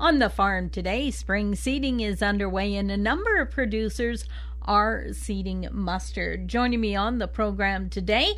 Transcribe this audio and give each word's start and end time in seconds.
On 0.00 0.20
the 0.20 0.30
farm 0.30 0.70
today, 0.70 1.10
spring 1.10 1.56
seeding 1.56 1.98
is 1.98 2.22
underway 2.22 2.76
and 2.76 2.88
a 2.88 2.96
number 2.96 3.40
of 3.40 3.50
producers 3.50 4.26
are 4.62 5.06
seeding 5.12 5.66
mustard. 5.72 6.46
Joining 6.46 6.80
me 6.80 6.94
on 6.94 7.18
the 7.18 7.26
program 7.26 7.90
today, 7.90 8.34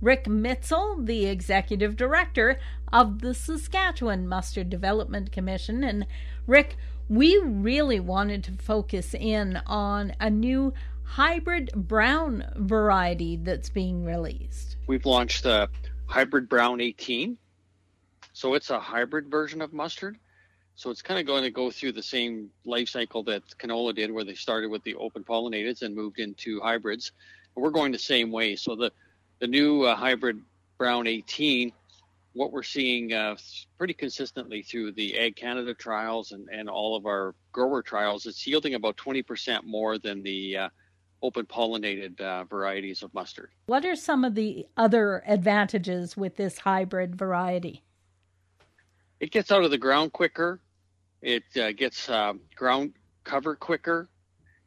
Rick 0.00 0.24
Mitzel, 0.24 1.06
the 1.06 1.26
executive 1.26 1.94
director 1.94 2.58
of 2.92 3.20
the 3.20 3.32
Saskatchewan 3.32 4.26
Mustard 4.26 4.68
Development 4.68 5.30
Commission. 5.30 5.84
And 5.84 6.04
Rick, 6.48 6.76
we 7.08 7.38
really 7.38 8.00
wanted 8.00 8.42
to 8.44 8.52
focus 8.52 9.14
in 9.14 9.60
on 9.68 10.14
a 10.18 10.28
new 10.28 10.74
hybrid 11.04 11.70
brown 11.76 12.44
variety 12.56 13.36
that's 13.36 13.70
being 13.70 14.04
released. 14.04 14.78
We've 14.88 15.06
launched 15.06 15.44
the 15.44 15.68
hybrid 16.06 16.48
brown 16.48 16.80
18. 16.80 17.38
So 18.32 18.54
it's 18.54 18.70
a 18.70 18.80
hybrid 18.80 19.30
version 19.30 19.62
of 19.62 19.72
mustard. 19.72 20.18
So 20.76 20.90
it's 20.90 21.02
kind 21.02 21.20
of 21.20 21.26
going 21.26 21.44
to 21.44 21.50
go 21.50 21.70
through 21.70 21.92
the 21.92 22.02
same 22.02 22.50
life 22.64 22.88
cycle 22.88 23.22
that 23.24 23.42
canola 23.58 23.94
did, 23.94 24.10
where 24.10 24.24
they 24.24 24.34
started 24.34 24.70
with 24.70 24.82
the 24.82 24.94
open 24.96 25.22
pollinated 25.22 25.82
and 25.82 25.94
moved 25.94 26.18
into 26.18 26.60
hybrids. 26.60 27.12
we're 27.54 27.70
going 27.70 27.92
the 27.92 27.98
same 27.98 28.30
way. 28.30 28.56
So 28.56 28.74
the 28.74 28.90
the 29.40 29.46
new 29.46 29.82
uh, 29.82 29.96
hybrid 29.96 30.40
brown 30.78 31.06
18 31.06 31.72
what 32.34 32.52
we're 32.52 32.62
seeing 32.62 33.12
uh, 33.12 33.36
pretty 33.78 33.94
consistently 33.94 34.62
through 34.62 34.92
the 34.92 35.16
Ag 35.18 35.36
Canada 35.36 35.72
trials 35.72 36.32
and, 36.32 36.48
and 36.50 36.68
all 36.68 36.96
of 36.96 37.06
our 37.06 37.34
grower 37.52 37.80
trials, 37.80 38.26
it's 38.26 38.46
yielding 38.46 38.74
about 38.74 38.96
20% 38.96 39.64
more 39.64 39.98
than 39.98 40.22
the 40.22 40.56
uh, 40.56 40.68
open 41.22 41.46
pollinated 41.46 42.20
uh, 42.20 42.44
varieties 42.44 43.02
of 43.02 43.14
mustard. 43.14 43.50
What 43.66 43.84
are 43.84 43.96
some 43.96 44.24
of 44.24 44.34
the 44.34 44.66
other 44.76 45.22
advantages 45.26 46.16
with 46.16 46.36
this 46.36 46.58
hybrid 46.58 47.16
variety? 47.16 47.82
It 49.20 49.30
gets 49.30 49.52
out 49.52 49.64
of 49.64 49.70
the 49.70 49.78
ground 49.78 50.12
quicker, 50.12 50.60
it 51.24 51.44
uh, 51.56 51.72
gets 51.72 52.10
um, 52.10 52.40
ground 52.54 52.92
cover 53.24 53.56
quicker. 53.56 54.08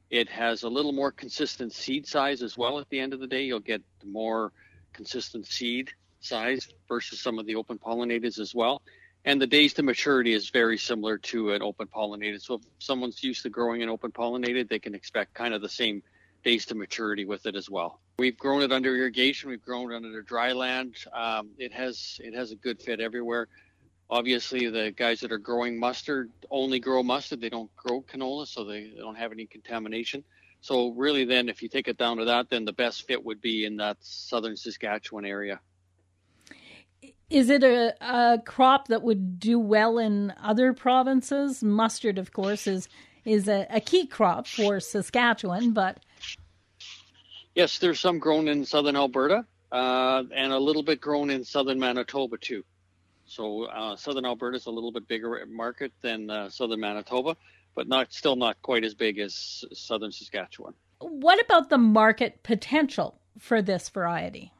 It 0.10 0.28
has 0.30 0.64
a 0.64 0.70
little 0.70 0.92
more 0.92 1.12
consistent 1.12 1.72
seed 1.72 2.08
size 2.08 2.42
as 2.42 2.58
well. 2.58 2.80
At 2.80 2.90
the 2.90 3.00
end 3.00 3.14
of 3.14 3.20
the 3.20 3.28
day, 3.28 3.44
you'll 3.44 3.60
get 3.60 3.84
more 4.04 4.52
consistent 4.92 5.46
seed 5.46 5.92
size 6.20 6.68
versus 6.88 7.20
some 7.20 7.38
of 7.38 7.46
the 7.46 7.56
open 7.56 7.78
pollinators 7.78 8.40
as 8.40 8.56
well. 8.56 8.82
And 9.24 9.40
the 9.40 9.46
days 9.46 9.74
to 9.76 9.84
maturity 9.84 10.34
is 10.34 10.50
very 10.50 10.80
similar 10.80 11.20
to 11.20 11.52
an 11.52 11.62
open 11.62 11.88
pollinated. 11.88 12.42
So 12.42 12.56
if 12.56 12.62
someone's 12.80 13.24
used 13.24 13.44
to 13.44 13.50
growing 13.50 13.84
an 13.84 13.90
open 13.90 14.12
pollinated, 14.12 14.68
they 14.68 14.80
can 14.80 14.96
expect 14.96 15.36
kind 15.36 15.54
of 15.54 15.62
the 15.62 15.70
same 15.70 16.02
days 16.44 16.66
to 16.68 16.76
maturity 16.76 17.26
with 17.26 17.46
it 17.46 17.56
as 17.56 17.70
well. 17.70 18.00
We've 18.18 18.38
grown 18.38 18.64
it 18.64 18.72
under 18.72 18.96
irrigation. 18.96 19.52
We've 19.52 19.62
grown 19.62 19.92
it 19.92 19.98
under 19.98 20.24
dry 20.24 20.54
land. 20.54 20.96
Um, 21.14 21.50
it 21.60 21.72
has 21.74 22.20
it 22.24 22.34
has 22.34 22.52
a 22.52 22.56
good 22.56 22.82
fit 22.82 23.00
everywhere. 23.00 23.48
Obviously, 24.10 24.70
the 24.70 24.92
guys 24.92 25.20
that 25.20 25.32
are 25.32 25.38
growing 25.38 25.78
mustard 25.80 26.32
only 26.50 26.80
grow 26.80 27.04
mustard. 27.04 27.42
They 27.42 27.50
don't 27.50 27.74
grow 27.76 28.02
canola, 28.02 28.48
so 28.48 28.64
they 28.64 28.94
don't 28.98 29.16
have 29.16 29.32
any 29.32 29.46
contamination. 29.46 30.24
So 30.62 30.92
really, 30.92 31.26
then, 31.26 31.50
if 31.50 31.62
you 31.62 31.70
take 31.70 31.88
it 31.88 31.98
down 31.98 32.18
to 32.18 32.26
that, 32.26 32.50
then 32.50 32.66
the 32.66 32.74
best 32.74 33.06
fit 33.06 33.24
would 33.24 33.42
be 33.42 33.66
in 33.66 33.76
that 33.78 33.98
southern 34.00 34.56
Saskatchewan 34.56 35.26
area. 35.26 35.60
Is 37.30 37.50
it 37.50 37.64
a, 37.64 37.94
a 38.00 38.40
crop 38.40 38.88
that 38.88 39.04
would 39.04 39.40
do 39.40 39.60
well 39.60 39.98
in 39.98 40.34
other 40.42 40.72
provinces? 40.72 41.62
Mustard, 41.62 42.18
of 42.18 42.32
course, 42.32 42.68
is 42.68 42.88
is 43.26 43.50
a, 43.50 43.68
a 43.70 43.82
key 43.82 44.08
crop 44.08 44.48
for 44.48 44.80
Saskatchewan, 44.80 45.74
but 45.74 46.00
yes, 47.56 47.78
there's 47.80 48.00
some 48.00 48.20
grown 48.20 48.48
in 48.48 48.64
southern 48.64 48.96
Alberta 48.96 49.46
uh, 49.72 50.24
and 50.34 50.54
a 50.54 50.60
little 50.60 50.84
bit 50.84 51.02
grown 51.02 51.30
in 51.30 51.44
southern 51.44 51.78
Manitoba 51.78 52.38
too. 52.38 52.64
So 53.28 53.66
uh, 53.66 53.96
southern 53.96 54.26
Alberta 54.26 54.58
is 54.58 54.66
a 54.66 54.72
little 54.72 54.92
bit 54.92 55.08
bigger 55.08 55.46
market 55.48 55.92
than 56.02 56.30
uh, 56.30 56.50
southern 56.50 56.80
Manitoba, 56.80 57.36
but 57.76 57.88
not 57.88 58.14
still 58.14 58.36
not 58.36 58.62
quite 58.62 58.84
as 58.84 58.94
big 58.94 59.20
as 59.20 59.66
southern 59.74 60.12
Saskatchewan. 60.12 60.74
What 61.00 61.44
about 61.44 61.70
the 61.70 61.78
market 61.78 62.42
potential 62.44 63.20
for 63.38 63.62
this 63.62 63.90
variety? 63.90 64.52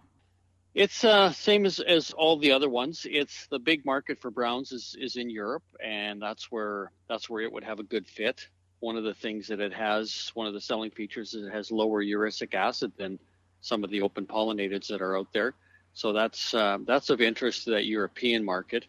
It's 0.76 1.04
uh, 1.04 1.32
same 1.32 1.66
as, 1.66 1.80
as 1.80 2.12
all 2.12 2.38
the 2.38 2.52
other 2.52 2.70
ones. 2.70 3.08
It's 3.10 3.48
the 3.48 3.58
big 3.58 3.84
market 3.84 4.22
for 4.22 4.30
browns 4.30 4.72
is, 4.72 4.96
is 5.00 5.16
in 5.16 5.30
Europe, 5.30 5.64
and 5.84 6.22
that's 6.22 6.52
where 6.52 6.92
that's 7.10 7.30
where 7.30 7.42
it 7.42 7.52
would 7.52 7.64
have 7.64 7.80
a 7.80 7.84
good 7.84 8.06
fit. 8.06 8.48
One 8.80 8.96
of 8.96 9.04
the 9.04 9.16
things 9.16 9.48
that 9.48 9.60
it 9.60 9.74
has, 9.74 10.30
one 10.36 10.46
of 10.46 10.54
the 10.54 10.62
selling 10.62 10.92
features, 10.92 11.34
is 11.34 11.48
it 11.48 11.52
has 11.52 11.72
lower 11.72 12.04
erucic 12.04 12.54
acid 12.54 12.92
than 12.96 13.18
some 13.62 13.84
of 13.84 13.90
the 13.90 14.02
open 14.02 14.28
pollinators 14.28 14.88
that 14.90 15.02
are 15.02 15.18
out 15.18 15.34
there. 15.34 15.56
So 15.98 16.14
that's 16.14 16.54
uh, 16.54 16.78
that's 16.86 17.10
of 17.10 17.22
interest 17.22 17.64
to 17.64 17.72
that 17.72 17.86
European 17.86 18.46
market, 18.46 18.86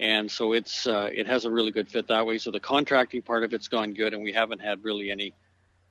and 0.00 0.30
so 0.30 0.54
it's 0.54 0.86
uh, 0.86 1.10
it 1.12 1.26
has 1.26 1.44
a 1.44 1.50
really 1.50 1.70
good 1.70 1.88
fit 1.90 2.08
that 2.08 2.26
way. 2.26 2.38
So 2.38 2.50
the 2.50 2.60
contracting 2.60 3.20
part 3.20 3.44
of 3.44 3.52
it's 3.52 3.68
gone 3.68 3.92
good, 3.92 4.14
and 4.14 4.22
we 4.22 4.32
haven't 4.32 4.60
had 4.60 4.82
really 4.82 5.10
any 5.10 5.34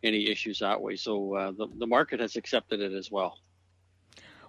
any 0.01 0.31
issues 0.31 0.59
that 0.59 0.81
way. 0.81 0.95
So 0.95 1.35
uh, 1.35 1.51
the 1.51 1.67
the 1.77 1.85
market 1.85 2.19
has 2.19 2.35
accepted 2.37 2.81
it 2.81 2.91
as 2.91 3.11
well 3.11 3.37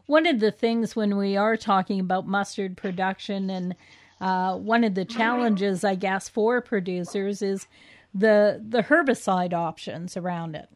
one 0.06 0.26
of 0.26 0.40
the 0.40 0.50
things 0.50 0.96
when 0.96 1.16
we 1.16 1.36
are 1.36 1.56
talking 1.56 2.00
about 2.00 2.26
mustard 2.26 2.76
production 2.76 3.50
and 3.50 3.74
uh, 4.20 4.56
one 4.56 4.84
of 4.84 4.94
the 4.94 5.04
challenges, 5.04 5.84
I 5.84 5.94
guess, 5.96 6.28
for 6.28 6.60
producers 6.60 7.42
is 7.42 7.66
the 8.14 8.62
the 8.66 8.82
herbicide 8.82 9.52
options 9.52 10.16
around 10.16 10.54
it. 10.54 10.68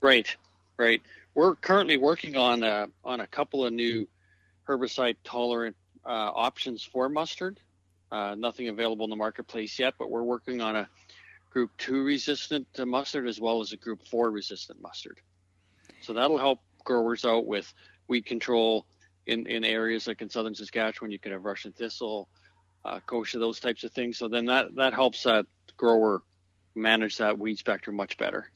Right, 0.00 0.34
right. 0.78 1.02
We're 1.38 1.54
currently 1.54 1.98
working 1.98 2.36
on 2.36 2.64
a, 2.64 2.88
on 3.04 3.20
a 3.20 3.26
couple 3.28 3.64
of 3.64 3.72
new 3.72 4.08
herbicide 4.68 5.14
tolerant 5.22 5.76
uh, 6.04 6.32
options 6.34 6.82
for 6.82 7.08
mustard. 7.08 7.60
Uh, 8.10 8.34
nothing 8.34 8.66
available 8.66 9.04
in 9.04 9.10
the 9.10 9.14
marketplace 9.14 9.78
yet, 9.78 9.94
but 10.00 10.10
we're 10.10 10.24
working 10.24 10.60
on 10.60 10.74
a 10.74 10.88
group 11.50 11.70
two 11.78 12.02
resistant 12.02 12.66
mustard 12.84 13.28
as 13.28 13.40
well 13.40 13.60
as 13.60 13.70
a 13.70 13.76
group 13.76 14.04
four 14.08 14.32
resistant 14.32 14.82
mustard. 14.82 15.20
So 16.00 16.12
that'll 16.12 16.38
help 16.38 16.58
growers 16.82 17.24
out 17.24 17.46
with 17.46 17.72
weed 18.08 18.26
control 18.26 18.84
in, 19.28 19.46
in 19.46 19.64
areas 19.64 20.08
like 20.08 20.20
in 20.20 20.28
southern 20.28 20.56
Saskatchewan. 20.56 21.12
You 21.12 21.20
could 21.20 21.30
have 21.30 21.44
Russian 21.44 21.70
thistle, 21.70 22.28
uh, 22.84 22.98
kochia, 23.06 23.38
those 23.38 23.60
types 23.60 23.84
of 23.84 23.92
things. 23.92 24.18
So 24.18 24.26
then 24.26 24.46
that, 24.46 24.74
that 24.74 24.92
helps 24.92 25.22
that 25.22 25.46
grower 25.76 26.20
manage 26.74 27.18
that 27.18 27.38
weed 27.38 27.58
spectrum 27.58 27.94
much 27.94 28.18
better. 28.18 28.50